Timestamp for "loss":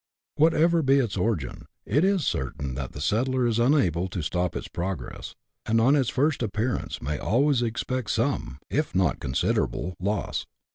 9.99-10.47